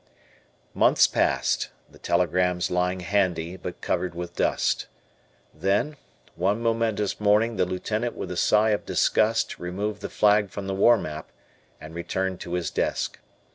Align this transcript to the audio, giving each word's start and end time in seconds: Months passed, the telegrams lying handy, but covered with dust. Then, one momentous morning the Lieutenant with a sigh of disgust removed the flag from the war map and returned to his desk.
Months 0.73 1.05
passed, 1.05 1.69
the 1.87 1.99
telegrams 1.99 2.71
lying 2.71 3.01
handy, 3.01 3.55
but 3.55 3.81
covered 3.81 4.15
with 4.15 4.35
dust. 4.35 4.87
Then, 5.53 5.95
one 6.35 6.59
momentous 6.63 7.19
morning 7.19 7.55
the 7.55 7.67
Lieutenant 7.67 8.15
with 8.15 8.31
a 8.31 8.35
sigh 8.35 8.71
of 8.71 8.83
disgust 8.83 9.59
removed 9.59 10.01
the 10.01 10.09
flag 10.09 10.49
from 10.49 10.65
the 10.65 10.73
war 10.73 10.97
map 10.97 11.31
and 11.79 11.93
returned 11.93 12.39
to 12.39 12.53
his 12.53 12.71
desk. 12.71 13.19